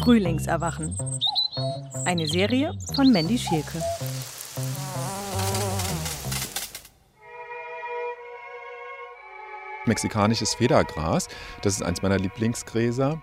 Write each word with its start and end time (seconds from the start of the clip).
Frühlingserwachen. 0.00 0.98
Eine 2.04 2.26
Serie 2.26 2.72
von 2.94 3.12
Mandy 3.12 3.38
Schielke. 3.38 3.80
Mexikanisches 9.86 10.54
Federgras, 10.54 11.28
das 11.62 11.74
ist 11.74 11.82
eins 11.82 12.02
meiner 12.02 12.18
Lieblingsgräser. 12.18 13.22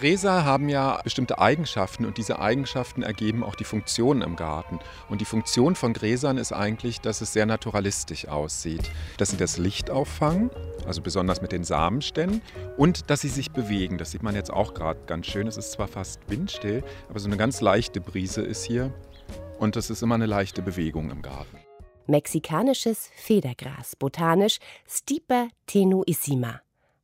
Gräser 0.00 0.46
haben 0.46 0.70
ja 0.70 0.98
bestimmte 1.04 1.38
Eigenschaften 1.38 2.06
und 2.06 2.16
diese 2.16 2.38
Eigenschaften 2.38 3.02
ergeben 3.02 3.44
auch 3.44 3.54
die 3.54 3.64
Funktionen 3.64 4.22
im 4.22 4.34
Garten. 4.34 4.78
Und 5.10 5.20
die 5.20 5.26
Funktion 5.26 5.74
von 5.74 5.92
Gräsern 5.92 6.38
ist 6.38 6.52
eigentlich, 6.52 7.02
dass 7.02 7.20
es 7.20 7.34
sehr 7.34 7.44
naturalistisch 7.44 8.26
aussieht. 8.26 8.90
Dass 9.18 9.28
sie 9.28 9.36
das 9.36 9.58
Licht 9.58 9.90
auffangen, 9.90 10.50
also 10.86 11.02
besonders 11.02 11.42
mit 11.42 11.52
den 11.52 11.64
Samenständen, 11.64 12.42
und 12.76 13.10
dass 13.10 13.20
sie 13.20 13.28
sich 13.28 13.50
bewegen. 13.50 13.98
Das 13.98 14.10
sieht 14.10 14.22
man 14.22 14.34
jetzt 14.34 14.52
auch 14.52 14.74
gerade 14.74 15.00
ganz 15.06 15.26
schön. 15.26 15.46
Es 15.46 15.56
ist 15.56 15.72
zwar 15.72 15.88
fast 15.88 16.20
windstill, 16.28 16.82
aber 17.08 17.18
so 17.18 17.26
eine 17.26 17.36
ganz 17.36 17.60
leichte 17.60 18.00
Brise 18.00 18.42
ist 18.42 18.64
hier. 18.64 18.92
Und 19.58 19.76
es 19.76 19.90
ist 19.90 20.02
immer 20.02 20.14
eine 20.14 20.26
leichte 20.26 20.62
Bewegung 20.62 21.10
im 21.10 21.22
Garten. 21.22 21.58
Mexikanisches 22.06 23.10
Federgras, 23.14 23.94
botanisch 23.96 24.58
Stipa 24.88 25.48
tenuissima 25.66 26.60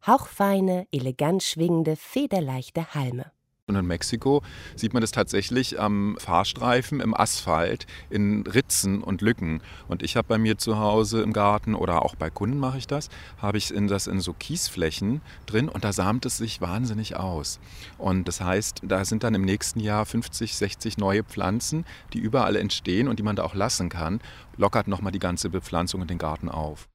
hauchfeine, 0.07 0.87
elegant 0.93 1.43
schwingende, 1.43 1.97
federleichte 1.97 2.95
Halme. 2.95 3.33
Und 3.69 3.75
in 3.75 3.87
Mexiko 3.87 4.45
sieht 4.77 4.95
man 4.95 5.01
das 5.01 5.11
tatsächlich 5.11 5.81
am 5.81 6.17
Fahrstreifen, 6.21 7.01
im 7.01 7.17
Asphalt, 7.17 7.89
in 8.11 8.47
Ritzen 8.47 9.03
und 9.03 9.23
Lücken. 9.23 9.61
Und 9.89 10.05
ich 10.05 10.17
habe 10.17 10.29
bei 10.29 10.39
mir 10.39 10.57
zu 10.57 10.79
Hause 10.79 11.21
im 11.23 11.33
Garten 11.33 11.75
oder 11.75 12.05
auch 12.05 12.15
bei 12.15 12.31
Kunden 12.31 12.61
mache 12.61 12.79
ich 12.79 12.87
das, 12.87 13.09
habe 13.39 13.59
ich 13.59 13.75
das 13.89 14.07
in 14.07 14.21
so 14.21 14.35
Kiesflächen 14.35 15.21
drin 15.47 15.69
und 15.69 15.83
da 15.83 15.93
samt 15.93 16.27
es 16.27 16.37
sich 16.37 16.61
wahnsinnig 16.61 17.17
aus. 17.17 17.59
Und 17.99 18.29
das 18.29 18.41
heißt, 18.41 18.83
da 18.85 19.05
sind 19.05 19.25
dann 19.25 19.35
im 19.35 19.43
nächsten 19.43 19.81
Jahr 19.81 20.07
50, 20.07 20.55
60 20.55 20.97
neue 20.97 21.25
Pflanzen, 21.25 21.87
die 22.13 22.21
überall 22.21 22.55
entstehen 22.55 23.09
und 23.09 23.19
die 23.19 23.25
man 23.25 23.35
da 23.35 23.43
auch 23.43 23.57
lassen 23.57 23.89
kann, 23.89 24.21
lockert 24.57 24.87
nochmal 24.87 25.11
die 25.11 25.19
ganze 25.19 25.51
Bepflanzung 25.51 26.03
in 26.03 26.07
den 26.07 26.19
Garten 26.19 26.49
auf 26.49 26.87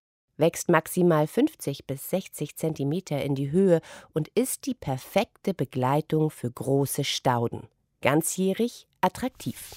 wächst 0.42 0.68
maximal 0.68 1.28
50 1.28 1.86
bis 1.86 2.10
60 2.10 2.58
Zentimeter 2.58 3.24
in 3.24 3.36
die 3.36 3.52
Höhe 3.52 3.80
und 4.12 4.28
ist 4.36 4.66
die 4.66 4.74
perfekte 4.74 5.54
Begleitung 5.54 6.30
für 6.30 6.52
große 6.52 7.06
Stauden. 7.06 7.70
Ganzjährig, 8.02 8.88
attraktiv. 9.00 9.72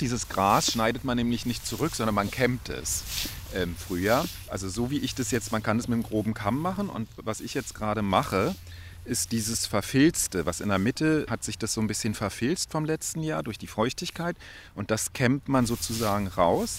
Dieses 0.00 0.28
Gras 0.28 0.72
schneidet 0.72 1.04
man 1.04 1.16
nämlich 1.16 1.46
nicht 1.46 1.66
zurück, 1.66 1.94
sondern 1.94 2.14
man 2.14 2.30
kämmt 2.30 2.68
es 2.68 3.02
im 3.54 3.74
Frühjahr. 3.74 4.26
Also 4.48 4.68
so 4.68 4.90
wie 4.90 4.98
ich 4.98 5.14
das 5.14 5.30
jetzt, 5.30 5.52
man 5.52 5.62
kann 5.62 5.78
es 5.78 5.88
mit 5.88 5.94
einem 5.94 6.02
groben 6.02 6.34
Kamm 6.34 6.60
machen 6.60 6.90
und 6.90 7.08
was 7.16 7.40
ich 7.40 7.54
jetzt 7.54 7.74
gerade 7.74 8.02
mache, 8.02 8.54
ist 9.06 9.32
dieses 9.32 9.66
Verfilzte, 9.66 10.44
was 10.44 10.60
in 10.60 10.68
der 10.68 10.78
Mitte 10.78 11.26
hat 11.30 11.44
sich 11.44 11.56
das 11.56 11.72
so 11.72 11.80
ein 11.80 11.86
bisschen 11.86 12.12
verfilzt 12.12 12.72
vom 12.72 12.84
letzten 12.84 13.22
Jahr 13.22 13.42
durch 13.42 13.56
die 13.56 13.68
Feuchtigkeit 13.68 14.36
und 14.74 14.90
das 14.90 15.12
kämmt 15.12 15.48
man 15.48 15.64
sozusagen 15.64 16.26
raus. 16.26 16.78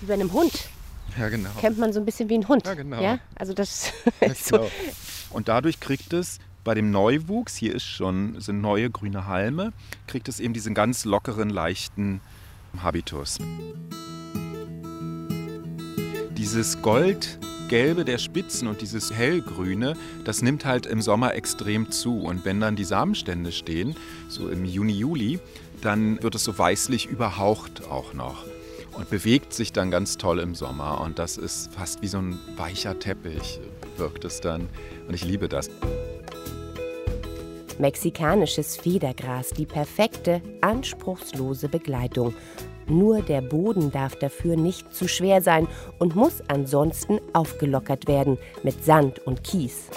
Wie 0.00 0.06
bei 0.06 0.14
einem 0.14 0.32
Hund. 0.32 0.70
Ja, 1.18 1.28
genau. 1.28 1.50
Kennt 1.60 1.78
man 1.78 1.92
so 1.92 1.98
ein 1.98 2.04
bisschen 2.04 2.28
wie 2.28 2.34
ein 2.34 2.46
Hund. 2.46 2.64
Ja, 2.66 2.74
genau. 2.74 3.02
Ja? 3.02 3.18
Also 3.34 3.52
das 3.52 3.92
ja, 4.20 4.32
genau. 4.50 4.70
Und 5.30 5.48
dadurch 5.48 5.80
kriegt 5.80 6.12
es 6.12 6.38
bei 6.64 6.74
dem 6.74 6.90
Neuwuchs, 6.90 7.56
hier 7.56 7.74
ist 7.74 7.84
schon, 7.84 8.40
sind 8.40 8.60
neue 8.60 8.90
grüne 8.90 9.26
Halme, 9.26 9.72
kriegt 10.06 10.28
es 10.28 10.38
eben 10.38 10.54
diesen 10.54 10.74
ganz 10.74 11.04
lockeren, 11.04 11.50
leichten 11.50 12.20
Habitus. 12.82 13.38
Dieses 16.36 16.80
Goldgelbe 16.82 18.04
der 18.04 18.18
Spitzen 18.18 18.68
und 18.68 18.80
dieses 18.80 19.12
Hellgrüne, 19.12 19.94
das 20.24 20.42
nimmt 20.42 20.64
halt 20.64 20.86
im 20.86 21.02
Sommer 21.02 21.34
extrem 21.34 21.90
zu. 21.90 22.20
Und 22.20 22.44
wenn 22.44 22.60
dann 22.60 22.76
die 22.76 22.84
Samenstände 22.84 23.50
stehen, 23.50 23.96
so 24.28 24.48
im 24.48 24.64
Juni, 24.64 24.92
Juli, 24.92 25.40
dann 25.80 26.22
wird 26.22 26.34
es 26.36 26.44
so 26.44 26.56
weißlich 26.56 27.06
überhaucht 27.06 27.88
auch 27.88 28.14
noch 28.14 28.44
und 28.98 29.08
bewegt 29.08 29.54
sich 29.54 29.72
dann 29.72 29.90
ganz 29.90 30.18
toll 30.18 30.40
im 30.40 30.54
Sommer. 30.54 31.00
Und 31.00 31.18
das 31.20 31.36
ist 31.36 31.72
fast 31.72 32.02
wie 32.02 32.08
so 32.08 32.18
ein 32.18 32.38
weicher 32.56 32.98
Teppich, 32.98 33.60
wirkt 33.96 34.24
es 34.24 34.40
dann. 34.40 34.68
Und 35.06 35.14
ich 35.14 35.24
liebe 35.24 35.48
das. 35.48 35.70
Mexikanisches 37.78 38.76
Federgras, 38.76 39.50
die 39.50 39.66
perfekte, 39.66 40.42
anspruchslose 40.62 41.68
Begleitung. 41.68 42.34
Nur 42.88 43.22
der 43.22 43.40
Boden 43.40 43.92
darf 43.92 44.16
dafür 44.16 44.56
nicht 44.56 44.92
zu 44.92 45.06
schwer 45.06 45.42
sein 45.42 45.68
und 46.00 46.16
muss 46.16 46.42
ansonsten 46.48 47.20
aufgelockert 47.34 48.08
werden 48.08 48.36
mit 48.64 48.84
Sand 48.84 49.20
und 49.20 49.44
Kies. 49.44 49.90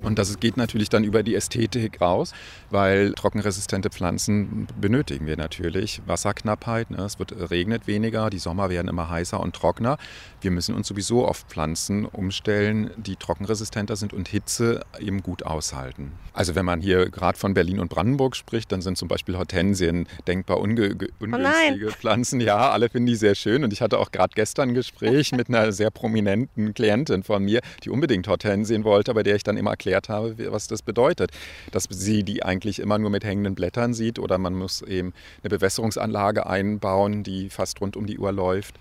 Und 0.00 0.18
das 0.18 0.38
geht 0.38 0.56
natürlich 0.56 0.88
dann 0.88 1.02
über 1.02 1.22
die 1.22 1.34
Ästhetik 1.34 2.00
raus, 2.00 2.32
weil 2.70 3.12
trockenresistente 3.14 3.90
Pflanzen 3.90 4.68
benötigen 4.80 5.26
wir 5.26 5.36
natürlich. 5.36 6.00
Wasserknappheit, 6.06 6.90
ne? 6.90 6.98
es 6.98 7.18
wird 7.18 7.50
regnet 7.50 7.86
weniger, 7.86 8.30
die 8.30 8.38
Sommer 8.38 8.70
werden 8.70 8.88
immer 8.88 9.10
heißer 9.10 9.40
und 9.40 9.56
trockener. 9.56 9.98
Wir 10.40 10.52
müssen 10.52 10.74
uns 10.76 10.86
sowieso 10.86 11.26
auf 11.26 11.44
Pflanzen 11.48 12.04
umstellen, 12.04 12.90
die 12.96 13.16
trockenresistenter 13.16 13.96
sind 13.96 14.12
und 14.12 14.28
Hitze 14.28 14.82
eben 15.00 15.22
gut 15.22 15.42
aushalten. 15.42 16.12
Also 16.32 16.54
wenn 16.54 16.64
man 16.64 16.80
hier 16.80 17.10
gerade 17.10 17.36
von 17.36 17.54
Berlin 17.54 17.80
und 17.80 17.88
Brandenburg 17.88 18.36
spricht, 18.36 18.70
dann 18.70 18.80
sind 18.80 18.96
zum 18.96 19.08
Beispiel 19.08 19.36
Hortensien 19.36 20.06
denkbar 20.28 20.60
unge 20.60 20.94
oh 20.94 21.24
ungünstige 21.24 21.88
oh 21.88 21.90
Pflanzen. 21.90 22.40
Ja, 22.40 22.70
alle 22.70 22.88
finden 22.88 23.06
die 23.06 23.16
sehr 23.16 23.34
schön. 23.34 23.64
Und 23.64 23.72
ich 23.72 23.82
hatte 23.82 23.98
auch 23.98 24.12
gerade 24.12 24.32
gestern 24.36 24.70
ein 24.70 24.74
Gespräch 24.74 25.32
mit 25.32 25.48
einer 25.48 25.72
sehr 25.72 25.90
prominenten 25.90 26.74
Klientin 26.74 27.24
von 27.24 27.44
mir, 27.44 27.60
die 27.82 27.90
unbedingt 27.90 28.28
Hortensien 28.28 28.84
wollte, 28.84 29.10
aber 29.10 29.24
der 29.24 29.34
ich 29.34 29.42
dann 29.42 29.56
immer 29.56 29.76
erklärt 29.92 30.08
habe, 30.08 30.52
was 30.52 30.66
das 30.68 30.82
bedeutet. 30.82 31.30
Dass 31.72 31.86
sie 31.90 32.22
die 32.22 32.42
eigentlich 32.42 32.78
immer 32.78 32.98
nur 32.98 33.10
mit 33.10 33.24
hängenden 33.24 33.54
Blättern 33.54 33.94
sieht 33.94 34.18
oder 34.18 34.38
man 34.38 34.54
muss 34.54 34.82
eben 34.82 35.12
eine 35.42 35.50
Bewässerungsanlage 35.50 36.46
einbauen, 36.46 37.22
die 37.22 37.50
fast 37.50 37.80
rund 37.80 37.96
um 37.96 38.06
die 38.06 38.18
Uhr 38.18 38.32
läuft. 38.32 38.76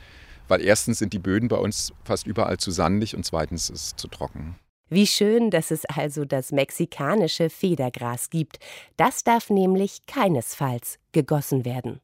Weil 0.47 0.61
erstens 0.61 0.99
sind 0.99 1.13
die 1.13 1.19
Böden 1.19 1.49
bei 1.49 1.57
uns 1.57 1.91
fast 2.03 2.25
überall 2.27 2.57
zu 2.57 2.71
sandig 2.71 3.15
und 3.15 3.25
zweitens 3.25 3.69
ist 3.69 3.81
es 3.81 3.95
zu 3.95 4.07
trocken. 4.07 4.55
Wie 4.89 5.07
schön, 5.07 5.49
dass 5.51 5.71
es 5.71 5.83
also 5.83 6.23
das 6.23 6.53
mexikanische 6.53 7.49
Federgras 7.49 8.29
gibt. 8.29 8.59
Das 8.95 9.25
darf 9.25 9.49
nämlich 9.49 10.05
keinesfalls 10.05 10.97
gegossen 11.11 11.65
werden. 11.65 11.99